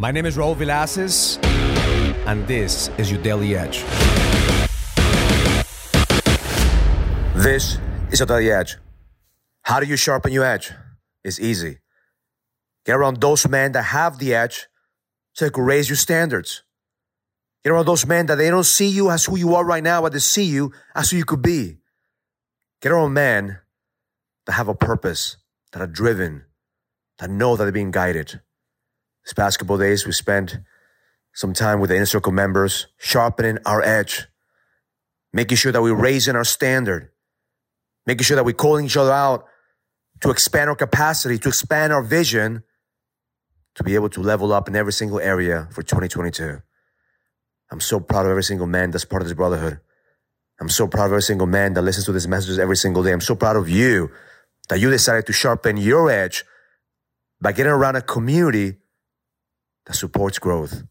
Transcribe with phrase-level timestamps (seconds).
[0.00, 1.42] My name is Raul Villacis,
[2.24, 3.82] and this is your Daily Edge.
[7.34, 7.78] This
[8.12, 8.76] is your Daily Edge.
[9.62, 10.70] How do you sharpen your edge?
[11.24, 11.78] It's easy.
[12.86, 14.68] Get around those men that have the edge
[15.32, 16.62] so they can raise your standards.
[17.64, 20.00] Get around those men that they don't see you as who you are right now,
[20.02, 21.78] but they see you as who you could be.
[22.80, 23.58] Get around men
[24.46, 25.38] that have a purpose,
[25.72, 26.44] that are driven,
[27.18, 28.40] that know that they're being guided.
[29.28, 30.58] This past couple days, we spent
[31.34, 34.26] some time with the inner circle members, sharpening our edge,
[35.34, 37.10] making sure that we're raising our standard,
[38.06, 39.44] making sure that we're calling each other out
[40.22, 42.62] to expand our capacity, to expand our vision,
[43.74, 46.62] to be able to level up in every single area for 2022.
[47.70, 49.78] I'm so proud of every single man that's part of this brotherhood.
[50.58, 53.12] I'm so proud of every single man that listens to these messages every single day.
[53.12, 54.10] I'm so proud of you
[54.70, 56.46] that you decided to sharpen your edge
[57.42, 58.78] by getting around a community
[59.88, 60.84] that supports growth.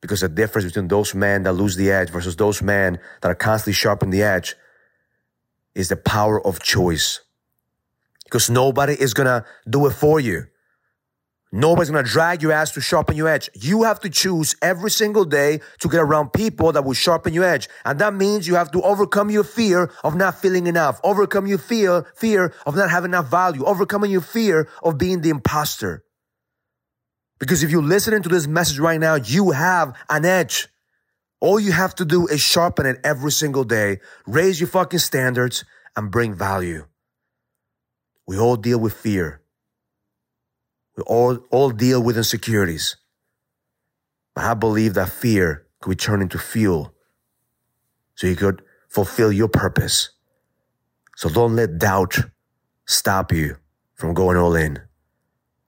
[0.00, 3.34] Because the difference between those men that lose the edge versus those men that are
[3.34, 4.54] constantly sharpening the edge
[5.74, 7.20] is the power of choice.
[8.24, 10.46] Because nobody is gonna do it for you.
[11.52, 13.50] Nobody's gonna drag your ass to sharpen your edge.
[13.54, 17.44] You have to choose every single day to get around people that will sharpen your
[17.44, 17.68] edge.
[17.84, 21.58] And that means you have to overcome your fear of not feeling enough, overcome your
[21.58, 26.04] fear, fear of not having enough value, overcoming your fear of being the imposter.
[27.40, 30.68] Because if you're listening to this message right now, you have an edge.
[31.40, 35.64] All you have to do is sharpen it every single day, raise your fucking standards,
[35.96, 36.84] and bring value.
[38.28, 39.40] We all deal with fear.
[40.96, 42.96] We all, all deal with insecurities.
[44.34, 46.94] But I believe that fear could be turned into fuel
[48.16, 50.10] so you could fulfill your purpose.
[51.16, 52.18] So don't let doubt
[52.86, 53.56] stop you
[53.94, 54.78] from going all in.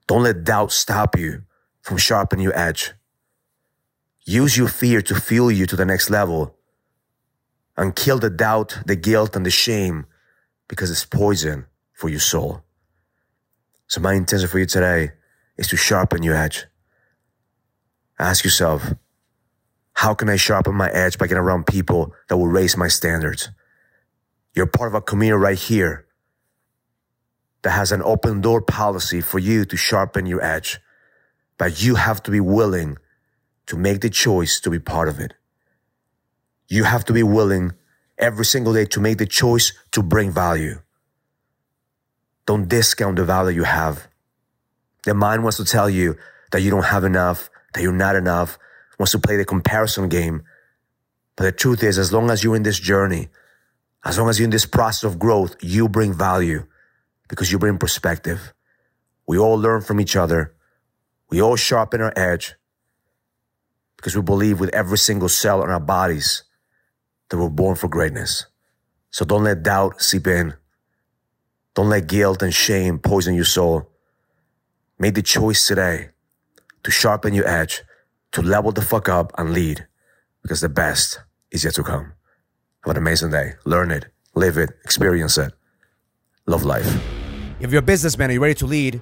[0.07, 1.43] Don't let doubt stop you
[1.83, 2.93] from sharpening your edge.
[4.25, 6.55] Use your fear to fuel you to the next level
[7.77, 10.05] and kill the doubt, the guilt, and the shame
[10.67, 12.63] because it's poison for your soul.
[13.87, 15.11] So my intention for you today
[15.57, 16.65] is to sharpen your edge.
[18.17, 18.93] Ask yourself,
[19.93, 23.49] how can I sharpen my edge by getting around people that will raise my standards?
[24.55, 26.05] You're part of a community right here
[27.63, 30.79] that has an open door policy for you to sharpen your edge,
[31.57, 32.97] but you have to be willing
[33.67, 35.33] to make the choice to be part of it.
[36.67, 37.73] You have to be willing
[38.17, 40.81] every single day to make the choice to bring value.
[42.45, 44.07] Don't discount the value you have.
[45.05, 46.17] The mind wants to tell you
[46.51, 48.57] that you don't have enough, that you're not enough,
[48.99, 50.43] wants to play the comparison game.
[51.35, 53.29] But the truth is, as long as you're in this journey,
[54.05, 56.65] as long as you're in this process of growth, you bring value
[57.27, 58.53] because you bring perspective.
[59.25, 60.53] We all learn from each other.
[61.33, 62.53] We all sharpen our edge
[63.97, 66.43] because we believe with every single cell in our bodies
[67.29, 68.45] that we're born for greatness.
[69.09, 70.53] So don't let doubt seep in.
[71.73, 73.89] Don't let guilt and shame poison your soul.
[74.99, 76.09] Make the choice today
[76.83, 77.81] to sharpen your edge,
[78.33, 79.87] to level the fuck up and lead
[80.43, 82.13] because the best is yet to come.
[82.85, 83.53] Have an amazing day.
[83.65, 84.05] Learn it,
[84.35, 85.51] live it, experience it.
[86.45, 86.95] Love life.
[87.59, 89.01] If you're a businessman and you're ready to lead,